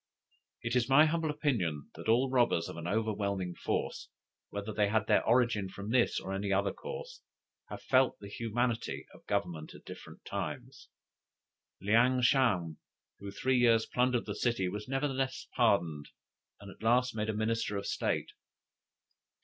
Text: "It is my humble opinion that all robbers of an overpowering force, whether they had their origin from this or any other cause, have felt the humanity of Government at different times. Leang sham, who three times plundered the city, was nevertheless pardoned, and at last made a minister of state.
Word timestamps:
"It 0.63 0.75
is 0.75 0.89
my 0.89 1.05
humble 1.05 1.29
opinion 1.29 1.91
that 1.93 2.09
all 2.09 2.31
robbers 2.31 2.67
of 2.67 2.75
an 2.75 2.87
overpowering 2.87 3.53
force, 3.53 4.09
whether 4.49 4.73
they 4.73 4.89
had 4.89 5.05
their 5.05 5.23
origin 5.23 5.69
from 5.69 5.91
this 5.91 6.19
or 6.19 6.33
any 6.33 6.51
other 6.51 6.73
cause, 6.73 7.21
have 7.69 7.83
felt 7.83 8.17
the 8.19 8.27
humanity 8.27 9.05
of 9.13 9.23
Government 9.27 9.75
at 9.75 9.85
different 9.85 10.25
times. 10.25 10.89
Leang 11.83 12.23
sham, 12.23 12.77
who 13.19 13.29
three 13.29 13.63
times 13.63 13.85
plundered 13.85 14.25
the 14.25 14.33
city, 14.33 14.67
was 14.67 14.87
nevertheless 14.87 15.47
pardoned, 15.55 16.09
and 16.59 16.71
at 16.71 16.81
last 16.81 17.15
made 17.15 17.29
a 17.29 17.33
minister 17.33 17.77
of 17.77 17.85
state. 17.85 18.31